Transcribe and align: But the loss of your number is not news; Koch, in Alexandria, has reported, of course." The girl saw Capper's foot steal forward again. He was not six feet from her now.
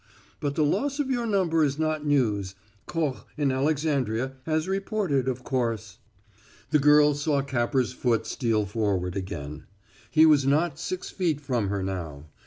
But 0.39 0.55
the 0.55 0.63
loss 0.65 0.97
of 0.99 1.11
your 1.11 1.27
number 1.27 1.63
is 1.63 1.77
not 1.77 2.03
news; 2.03 2.55
Koch, 2.87 3.17
in 3.37 3.51
Alexandria, 3.51 4.31
has 4.47 4.67
reported, 4.67 5.27
of 5.27 5.43
course." 5.43 5.99
The 6.71 6.79
girl 6.79 7.13
saw 7.13 7.43
Capper's 7.43 7.93
foot 7.93 8.25
steal 8.25 8.65
forward 8.65 9.15
again. 9.15 9.65
He 10.09 10.25
was 10.25 10.43
not 10.43 10.79
six 10.79 11.11
feet 11.11 11.39
from 11.39 11.67
her 11.69 11.83
now. 11.83 12.25